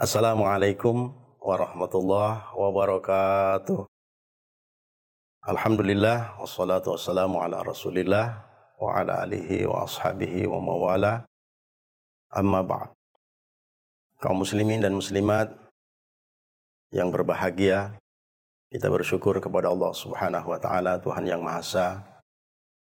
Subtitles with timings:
[0.00, 1.12] Assalamualaikum
[1.44, 3.84] warahmatullahi wabarakatuh.
[5.44, 8.40] Alhamdulillah wassalatu wassalamu ala Rasulillah
[8.80, 11.28] wa ala alihi wa ashabihi wa mawala.
[12.32, 12.96] Amma ba'd.
[14.24, 15.52] Kaum muslimin dan muslimat
[16.96, 18.00] yang berbahagia,
[18.72, 21.88] kita bersyukur kepada Allah Subhanahu wa taala Tuhan yang Maha Esa.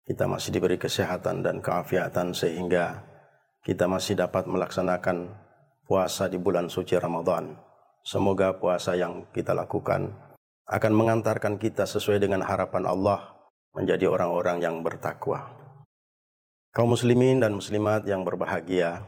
[0.05, 3.09] Kita masih diberi kesehatan dan keafiatan sehingga
[3.65, 5.46] kita masih dapat melaksanakan
[5.87, 7.55] puasa di bulan suci Ramadan.
[8.03, 10.11] Semoga puasa yang kita lakukan
[10.67, 13.35] akan mengantarkan kita sesuai dengan harapan Allah
[13.75, 15.47] menjadi orang-orang yang bertakwa.
[16.75, 19.07] Kaum muslimin dan muslimat yang berbahagia,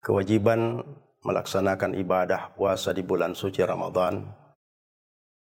[0.00, 0.86] kewajiban
[1.26, 4.24] melaksanakan ibadah puasa di bulan suci Ramadan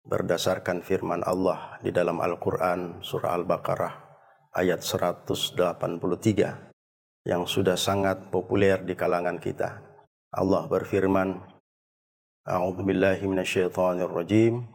[0.08, 3.94] berdasarkan firman Allah di dalam Al-Qur'an surah Al-Baqarah
[4.58, 6.71] ayat 183
[7.28, 9.82] yang sudah sangat populer di kalangan kita.
[10.34, 11.38] Allah berfirman,
[12.42, 14.66] A'udzubillahi minasyaitonirrajim.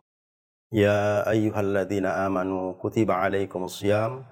[0.70, 4.26] Ya ayyuhalladzina amanu kutiba alaikumusiyam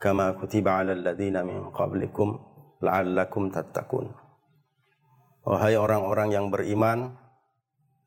[0.00, 2.40] kama kutiba alal ladzina min qablikum
[2.80, 4.12] la'allakum tattaqun.
[5.44, 7.16] Wahai orang-orang yang beriman,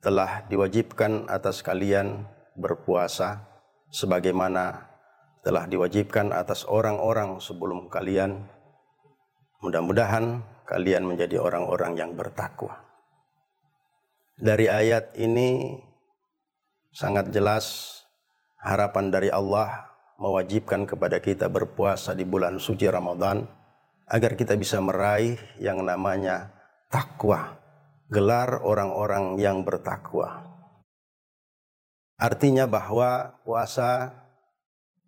[0.01, 2.25] telah diwajibkan atas kalian
[2.57, 3.45] berpuasa
[3.93, 4.89] sebagaimana
[5.45, 8.49] telah diwajibkan atas orang-orang sebelum kalian
[9.61, 12.91] mudah-mudahan kalian menjadi orang-orang yang bertakwa
[14.41, 15.77] dari ayat ini
[16.89, 18.01] sangat jelas
[18.57, 19.85] harapan dari Allah
[20.17, 23.45] mewajibkan kepada kita berpuasa di bulan suci Ramadan
[24.09, 26.49] agar kita bisa meraih yang namanya
[26.89, 27.53] takwa,
[28.09, 30.41] gelar orang-orang yang bertakwa.
[32.17, 34.09] Artinya bahwa puasa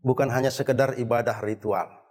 [0.06, 2.03] bukan hanya sekedar ibadah ritual,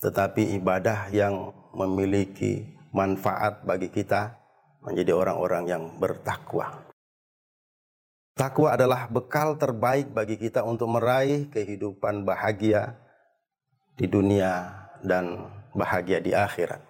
[0.00, 4.36] tetapi ibadah yang memiliki manfaat bagi kita
[4.84, 6.86] menjadi orang-orang yang bertakwa.
[8.36, 13.00] Takwa adalah bekal terbaik bagi kita untuk meraih kehidupan bahagia
[13.96, 16.84] di dunia dan bahagia di akhirat.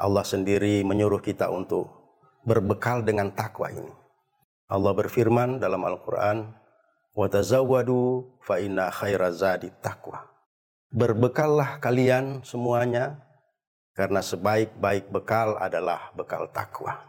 [0.00, 1.92] Allah sendiri menyuruh kita untuk
[2.48, 3.92] berbekal dengan takwa ini.
[4.72, 6.48] Allah berfirman dalam Al-Qur'an,
[7.12, 10.24] "Wa tazawwadu fa inna khairazadi taqwa."
[10.90, 13.22] Berbekallah kalian semuanya,
[13.94, 17.06] karena sebaik-baik bekal adalah bekal takwa.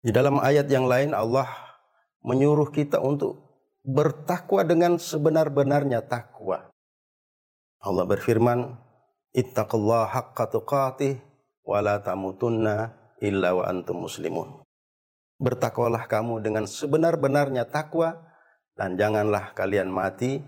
[0.00, 1.48] Di dalam ayat yang lain Allah
[2.24, 3.44] menyuruh kita untuk
[3.84, 6.70] bertakwa dengan sebenar-benarnya takwa.
[7.82, 8.72] Allah berfirman,
[9.36, 11.20] "Ittaqullaha haqqa tuqatih
[11.68, 14.64] wa la tamutunna illa wa antum muslimun."
[15.38, 18.16] Bertakwalah kamu dengan sebenar-benarnya takwa
[18.74, 20.42] dan janganlah kalian mati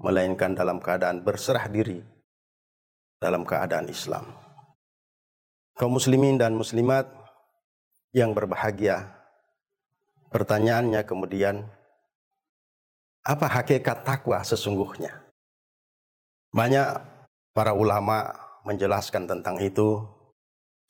[0.00, 2.14] melainkan dalam keadaan berserah diri
[3.24, 4.28] dalam keadaan Islam.
[5.74, 7.08] Kaum muslimin dan muslimat
[8.14, 9.10] yang berbahagia.
[10.30, 11.66] Pertanyaannya kemudian,
[13.24, 15.24] apa hakikat takwa sesungguhnya?
[16.54, 17.00] Banyak
[17.56, 18.30] para ulama
[18.62, 20.04] menjelaskan tentang itu,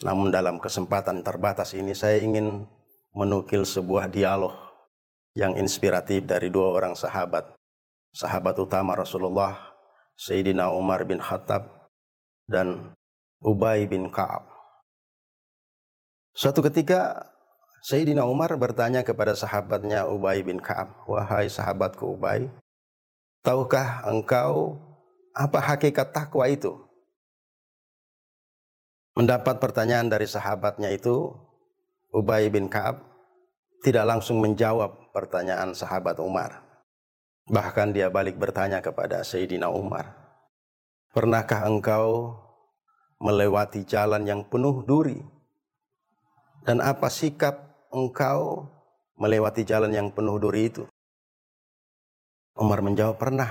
[0.04, 2.68] namun dalam kesempatan terbatas ini saya ingin
[3.14, 4.52] menukil sebuah dialog
[5.32, 7.56] yang inspiratif dari dua orang sahabat.
[8.14, 9.74] Sahabat utama Rasulullah,
[10.14, 11.90] Sayyidina Umar bin Khattab
[12.46, 12.94] dan
[13.42, 14.46] Ubay bin Ka'ab.
[16.30, 17.26] Suatu ketika
[17.84, 22.46] Sayyidina Umar bertanya kepada sahabatnya Ubay bin Ka'ab, "Wahai sahabatku Ubay,
[23.42, 24.78] tahukah engkau
[25.34, 26.70] apa hakikat takwa itu?"
[29.18, 31.34] Mendapat pertanyaan dari sahabatnya itu,
[32.14, 33.02] Ubay bin Ka'ab
[33.82, 36.62] tidak langsung menjawab pertanyaan sahabat Umar.
[37.44, 40.16] Bahkan dia balik bertanya kepada Sayyidina Umar,
[41.12, 42.40] "Pernahkah engkau
[43.20, 45.20] melewati jalan yang penuh duri?"
[46.64, 48.64] Dan apa sikap engkau
[49.20, 50.88] melewati jalan yang penuh duri itu?
[52.56, 53.50] Umar menjawab, pernah.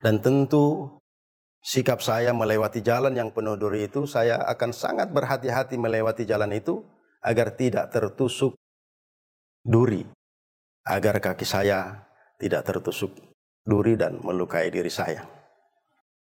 [0.00, 0.96] Dan tentu
[1.60, 6.80] sikap saya melewati jalan yang penuh duri itu, saya akan sangat berhati-hati melewati jalan itu
[7.20, 8.56] agar tidak tertusuk
[9.60, 10.06] duri.
[10.86, 12.05] Agar kaki saya
[12.36, 13.12] tidak tertusuk
[13.66, 15.24] duri dan melukai diri saya.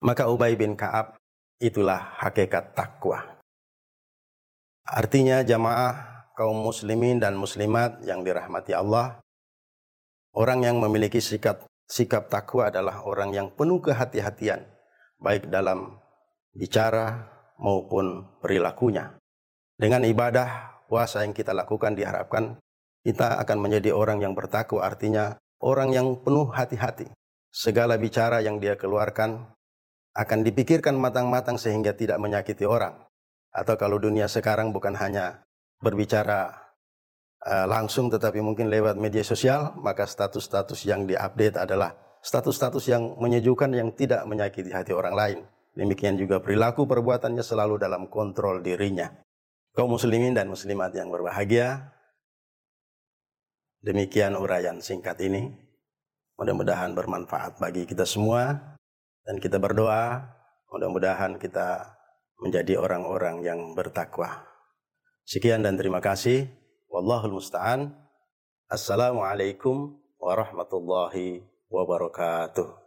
[0.05, 1.17] Maka Ubay bin Ka'ab
[1.59, 3.25] itulah hakikat takwa.
[4.87, 9.19] Artinya jamaah kaum muslimin dan muslimat yang dirahmati Allah,
[10.37, 14.63] orang yang memiliki sikap sikap takwa adalah orang yang penuh kehati-hatian,
[15.19, 15.99] baik dalam
[16.55, 17.27] bicara
[17.57, 19.17] maupun perilakunya.
[19.75, 22.61] Dengan ibadah puasa yang kita lakukan diharapkan
[23.07, 27.09] kita akan menjadi orang yang bertakwa, artinya orang yang penuh hati-hati.
[27.53, 29.49] Segala bicara yang dia keluarkan
[30.17, 32.97] akan dipikirkan matang-matang sehingga tidak menyakiti orang.
[33.53, 35.45] Atau kalau dunia sekarang bukan hanya
[35.81, 36.53] berbicara
[37.45, 43.73] uh, langsung tetapi mungkin lewat media sosial, maka status-status yang diupdate adalah status-status yang menyejukkan
[43.73, 45.39] yang tidak menyakiti hati orang lain.
[45.77, 49.13] Demikian juga perilaku perbuatannya selalu dalam kontrol dirinya.
[49.77, 51.96] Kaum muslimin dan muslimat yang berbahagia,
[53.87, 55.55] demikian uraian singkat ini.
[56.35, 58.59] Mudah-mudahan bermanfaat bagi kita semua
[59.25, 60.27] dan kita berdoa
[60.69, 61.97] mudah-mudahan kita
[62.43, 64.45] menjadi orang-orang yang bertakwa.
[65.25, 66.51] Sekian dan terima kasih.
[66.91, 67.95] Wallahul musta'an.
[68.69, 72.86] Assalamualaikum warahmatullahi wabarakatuh.